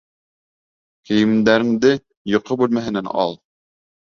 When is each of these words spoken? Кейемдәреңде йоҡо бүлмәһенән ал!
Кейемдәреңде 1.09 1.91
йоҡо 2.33 2.61
бүлмәһенән 2.63 3.13
ал! 3.27 3.39